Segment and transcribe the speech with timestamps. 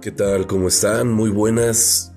[0.00, 0.46] ¿Qué tal?
[0.46, 1.12] ¿Cómo están?
[1.12, 2.14] Muy buenas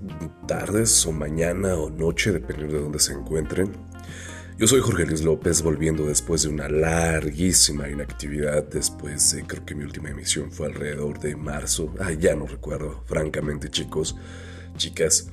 [0.47, 3.73] tardes o mañana o noche, dependiendo de dónde se encuentren.
[4.57, 8.63] Yo soy Jorge Luis López, volviendo después de una larguísima inactividad.
[8.63, 11.93] Después de, creo que mi última emisión fue alrededor de marzo.
[11.99, 14.15] Ah, ya no recuerdo, francamente, chicos,
[14.77, 15.27] chicas.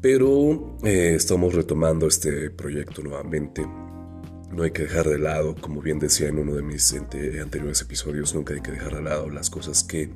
[0.00, 3.66] Pero eh, estamos retomando este proyecto nuevamente.
[4.52, 8.36] No hay que dejar de lado, como bien decía en uno de mis anteriores episodios,
[8.36, 10.12] nunca hay que dejar de lado las cosas que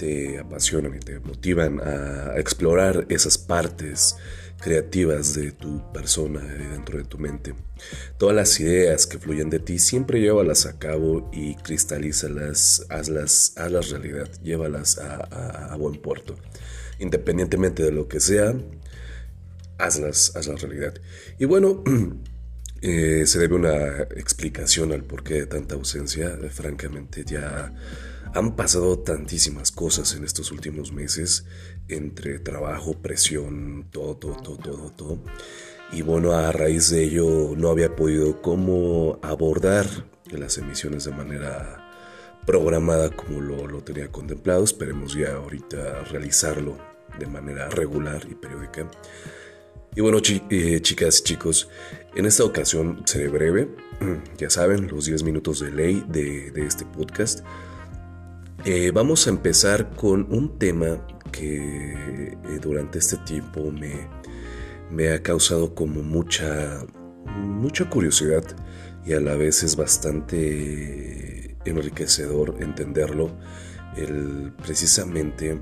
[0.00, 4.16] te apasionan y te motivan a explorar esas partes
[4.58, 7.52] creativas de tu persona y dentro de tu mente.
[8.16, 13.90] Todas las ideas que fluyen de ti, siempre llévalas a cabo y cristalízalas, hazlas, hazlas
[13.90, 16.34] realidad, llévalas a, buen puerto.
[16.98, 18.54] Independientemente de lo que sea,
[19.76, 20.94] hazlas, hazlas realidad.
[21.38, 21.84] Y bueno,
[22.82, 26.38] eh, se debe una explicación al porqué de tanta ausencia.
[26.50, 27.72] Francamente, ya
[28.34, 31.46] han pasado tantísimas cosas en estos últimos meses,
[31.88, 35.18] entre trabajo, presión, todo, todo, todo, todo, todo.
[35.92, 39.86] Y bueno, a raíz de ello no había podido cómo abordar
[40.30, 41.90] las emisiones de manera
[42.46, 44.62] programada como lo, lo tenía contemplado.
[44.62, 46.78] Esperemos ya ahorita realizarlo
[47.18, 48.88] de manera regular y periódica.
[49.96, 50.18] Y bueno,
[50.50, 51.68] eh, chicas chicos,
[52.14, 53.68] en esta ocasión seré breve.
[54.38, 57.44] Ya saben, los 10 minutos de ley de, de este podcast
[58.66, 64.06] eh, vamos a empezar con un tema que eh, durante este tiempo me,
[64.90, 66.84] me, ha causado como mucha,
[67.38, 68.44] mucha curiosidad
[69.06, 73.30] y a la vez es bastante enriquecedor entenderlo.
[73.96, 75.58] El, precisamente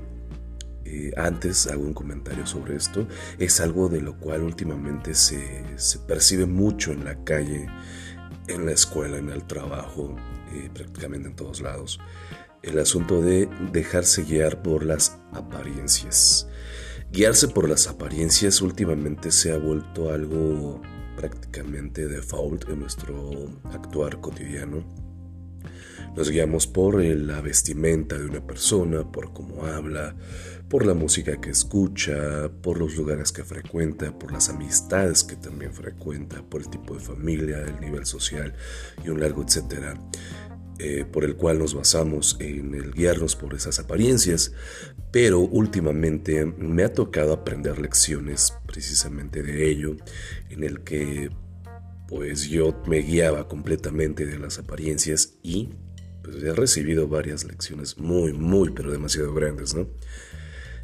[0.85, 3.07] eh, antes hago un comentario sobre esto.
[3.37, 5.63] Es algo de lo cual últimamente se,
[6.07, 7.67] percibe mucho en la calle,
[8.47, 10.15] en la escuela, en el trabajo,
[10.73, 11.99] prácticamente en todos lados
[12.61, 16.47] el asunto de dejarse guiar por las apariencias.
[17.11, 20.81] Guiarse por las apariencias últimamente se ha vuelto algo
[21.15, 25.08] prácticamente default en nuestro actuar cotidiano.
[26.15, 30.15] Nos guiamos por la vestimenta de una persona, por cómo habla,
[30.69, 35.73] por la música que escucha, por los lugares que frecuenta, por las amistades que también
[35.73, 38.53] frecuenta, por el tipo de familia, el nivel social
[39.03, 39.95] y un largo etcétera.
[40.81, 44.53] Eh, por el cual nos basamos en el guiarnos por esas apariencias,
[45.11, 49.97] pero últimamente me ha tocado aprender lecciones precisamente de ello,
[50.49, 51.31] en el que
[52.07, 55.69] pues yo me guiaba completamente de las apariencias y
[56.31, 59.87] pues he recibido varias lecciones muy, muy, pero demasiado grandes, ¿no?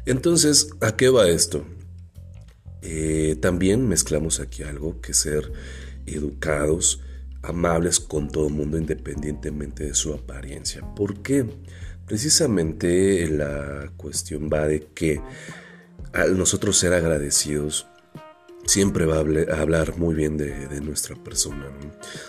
[0.04, 1.64] Entonces, ¿a qué va esto?
[2.82, 5.52] Eh, también mezclamos aquí algo que ser
[6.06, 7.00] educados,
[7.42, 10.82] amables con todo el mundo independientemente de su apariencia.
[10.94, 11.46] ¿Por qué?
[12.06, 15.20] Precisamente la cuestión va de que
[16.12, 17.88] al nosotros ser agradecidos,
[18.66, 21.66] siempre va a hablar muy bien de, nuestra persona,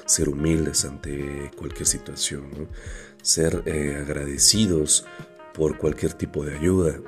[0.06, 2.70] ser humildes ante cualquier situación,
[3.22, 5.06] ser eh, agradecidos
[5.54, 7.00] por cualquier tipo de ayuda.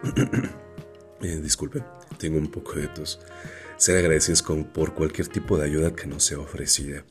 [1.22, 1.84] eh, disculpen,
[2.17, 3.19] tengo un poco de tos.
[3.78, 7.06] Ser agradecidos con, por cualquier tipo de ayuda que nos sea ofrecida.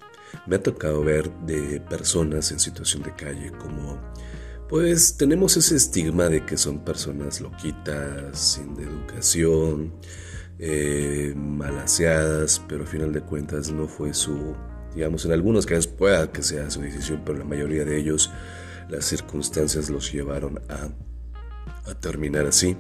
[0.47, 3.99] Me ha tocado ver de personas en situación de calle como,
[4.69, 9.95] pues tenemos ese estigma de que son personas loquitas, sin educación,
[10.59, 14.57] eh, malaseadas, pero a final de cuentas no fue su,
[14.95, 18.31] digamos, en algunos casos pueda que sea su decisión, pero la mayoría de ellos
[18.89, 20.89] las circunstancias los llevaron a,
[22.01, 22.77] terminar así.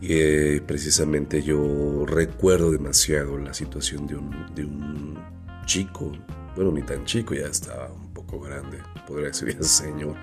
[0.00, 5.18] Y eh, precisamente yo recuerdo demasiado la situación de un, de un
[5.66, 6.10] chico,
[6.56, 10.16] bueno, ni tan chico, ya estaba un poco grande, podría decir ya señor,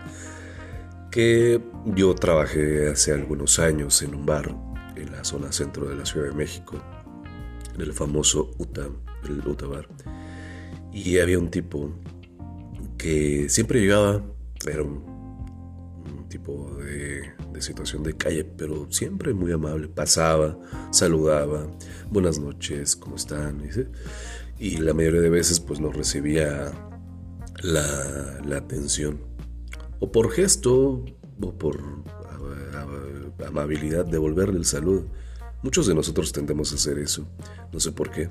[1.09, 4.53] que yo trabajé hace algunos años en un bar
[4.97, 6.81] en la zona centro de la Ciudad de México,
[7.75, 8.89] en el famoso UTA,
[9.27, 9.87] el UTA Bar.
[10.91, 11.91] Y había un tipo
[12.97, 14.23] que siempre llegaba,
[14.65, 15.17] era un,
[16.29, 17.21] tipo de,
[17.53, 20.59] de, situación de calle, pero siempre muy amable, pasaba,
[20.91, 21.67] saludaba,
[22.11, 23.63] buenas noches, ¿cómo están?
[24.59, 26.71] y la mayoría de veces pues no recibía
[27.63, 29.19] la, atención
[29.99, 31.05] o por gesto
[31.41, 31.81] o por
[33.45, 35.05] amabilidad devolverle el saludo.
[35.63, 37.27] Muchos de nosotros tendemos a hacer eso,
[37.71, 38.29] no sé por qué.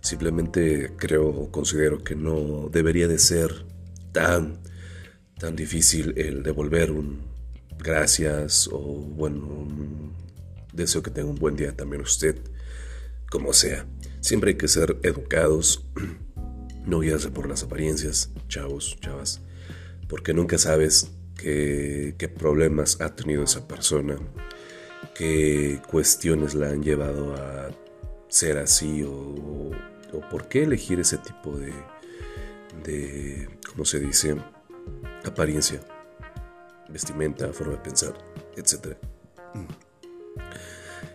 [0.00, 3.64] Simplemente creo o considero que no debería de ser
[4.12, 4.58] tan,
[5.38, 7.22] tan difícil el devolver un
[7.78, 9.68] gracias o bueno,
[10.72, 12.38] deseo que tenga un buen día también usted,
[13.30, 13.86] como sea.
[14.20, 15.84] Siempre hay que ser educados,
[16.86, 19.40] no guiarse por las apariencias, chavos, chavas,
[20.08, 24.16] porque nunca sabes qué, problemas ha tenido esa persona,
[25.14, 27.70] qué cuestiones la han llevado a
[28.28, 29.70] ser así o,
[30.30, 31.72] por qué elegir ese tipo de,
[32.84, 34.36] de, ¿cómo se dice?
[35.24, 35.80] Apariencia,
[36.88, 38.14] vestimenta, forma de pensar,
[38.56, 38.96] etc.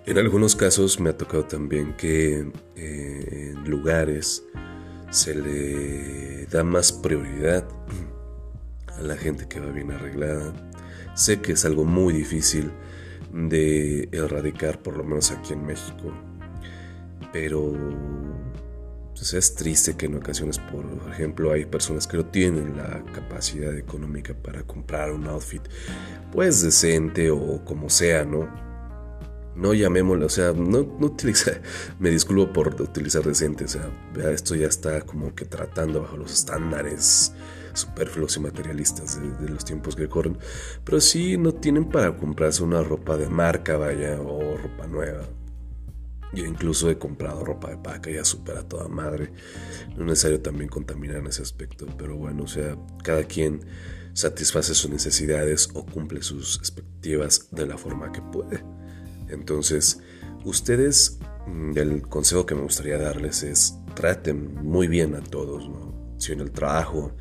[0.05, 4.43] En algunos casos me ha tocado también que eh, en lugares
[5.11, 7.67] se le da más prioridad
[8.99, 10.53] a la gente que va bien arreglada.
[11.15, 12.71] Sé que es algo muy difícil
[13.33, 16.13] de erradicar, por lo menos aquí en México,
[17.31, 17.73] pero
[19.13, 23.75] pues, es triste que en ocasiones, por ejemplo, hay personas que no tienen la capacidad
[23.75, 25.61] económica para comprar un outfit,
[26.31, 28.47] pues decente o como sea, ¿no?
[29.55, 31.51] no llamémoslo, o sea, no, no utiliza,
[31.99, 33.91] me disculpo por utilizar decente, o sea,
[34.31, 37.33] esto ya está como que tratando bajo los estándares
[37.73, 40.37] superfluos y materialistas de, los tiempos que corren,
[40.83, 45.27] pero sí no tienen para comprarse una ropa de marca, vaya, o ropa nueva.
[46.33, 49.31] Yo incluso he comprado ropa de paca ya supera toda madre.
[49.95, 53.61] No es necesario también contaminar en ese aspecto, pero bueno, o sea, cada quien
[54.13, 58.63] satisface sus necesidades o cumple sus expectativas de la forma que puede.
[59.29, 60.01] Entonces,
[60.43, 66.15] ustedes, mm, el consejo que me gustaría darles es traten muy bien a todos, ¿no?
[66.17, 67.15] Si en el trabajo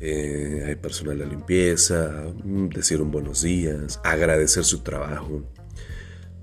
[0.00, 5.42] eh, hay personal de limpieza, mm, decir un buenos días, agradecer su trabajo,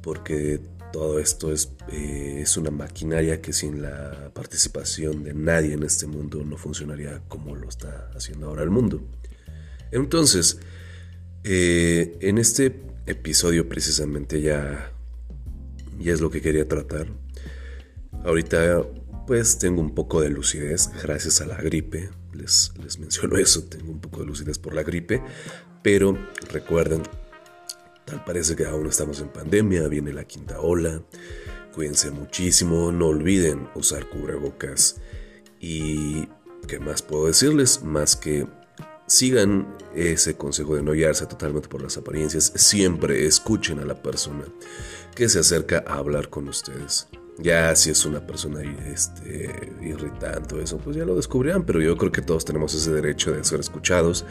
[0.01, 0.62] porque
[0.94, 6.07] todo esto es, eh, es una maquinaria que sin la participación de nadie en este
[6.07, 9.01] mundo no funcionaría como lo está haciendo ahora el mundo.
[9.92, 10.59] Entonces,
[11.44, 14.92] eh, en este episodio precisamente ya,
[16.00, 17.07] ya es lo que quería tratar.
[18.24, 18.83] Ahorita
[19.25, 22.09] pues tengo un poco de lucidez gracias a la gripe.
[22.37, 25.21] Les, menciono eso, tengo un poco de lucidez por la gripe.
[25.81, 26.17] Pero
[26.49, 27.03] recuerden,
[28.05, 31.01] tal parece que aún estamos en pandemia, viene la quinta ola.
[31.73, 34.97] Cuídense muchísimo, no olviden usar cubrebocas.
[35.59, 36.27] Y
[36.67, 37.83] ¿qué más puedo decirles?
[37.83, 38.47] Más que
[39.07, 42.51] sigan ese consejo de no guiarse totalmente por las apariencias.
[42.55, 44.45] Siempre escuchen a la persona
[45.15, 47.07] que se acerca a hablar con ustedes.
[47.39, 48.61] Ya si es una persona
[48.91, 53.31] este, irritante eso, pues ya lo descubrirán, pero yo creo que todos tenemos ese derecho
[53.31, 54.25] de ser escuchados,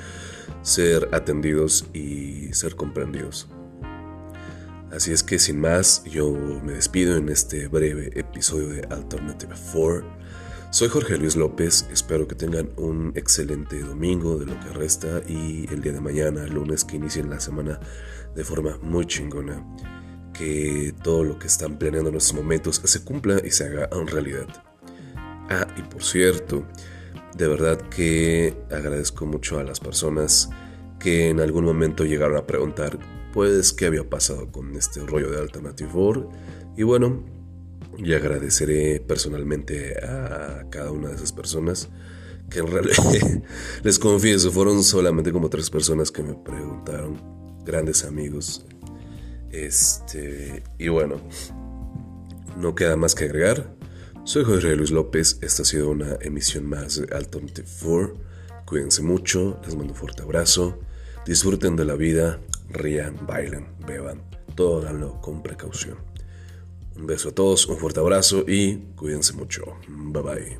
[0.62, 3.48] ser atendidos y ser comprendidos.
[4.90, 6.32] Así es que sin más, yo
[6.64, 10.16] me despido en este breve episodio de Alternative 4.
[10.70, 15.72] Soy Jorge Luis López, espero que tengan un excelente domingo de lo que resta y
[15.72, 17.78] el día de mañana, lunes, que inicien la semana
[18.34, 19.64] de forma muy chingona.
[20.36, 24.06] Que todo lo que están planeando en estos momentos se cumpla y se haga en
[24.06, 24.46] realidad.
[25.48, 26.64] Ah, y por cierto,
[27.36, 30.50] de verdad que agradezco mucho a las personas
[30.98, 32.98] que en algún momento llegaron a preguntar,
[33.32, 36.30] pues, qué había pasado con este rollo de Alternative 4.
[36.76, 37.24] Y bueno,
[37.98, 41.88] y agradeceré personalmente a cada una de esas personas
[42.50, 42.96] que en realidad
[43.82, 47.20] les confieso fueron solamente como tres personas que me preguntaron
[47.64, 48.64] grandes amigos
[49.64, 51.20] este y bueno
[52.56, 53.74] no queda más que agregar
[54.24, 58.14] soy Jorge Luis López esta ha sido una emisión más de Alternative 4
[58.64, 60.78] cuídense mucho les mando un fuerte abrazo
[61.24, 64.22] disfruten de la vida rían bailen beban
[64.54, 65.96] todo háganlo con precaución
[66.96, 69.64] un beso a todos, un fuerte abrazo y cuídense mucho.
[69.88, 70.58] Bye bye.